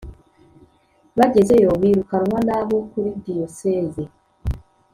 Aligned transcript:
bagezeyo 1.17 1.71
birukanwa 1.81 2.39
n 2.47 2.49
abo 2.59 2.77
kuri 2.89 3.09
diyoseze 3.23 4.03